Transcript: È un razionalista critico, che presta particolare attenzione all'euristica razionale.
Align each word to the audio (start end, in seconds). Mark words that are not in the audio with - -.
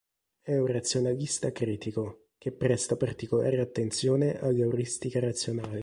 È 0.41 0.55
un 0.57 0.65
razionalista 0.65 1.51
critico, 1.51 2.29
che 2.39 2.51
presta 2.51 2.95
particolare 2.95 3.61
attenzione 3.61 4.39
all'euristica 4.39 5.19
razionale. 5.19 5.79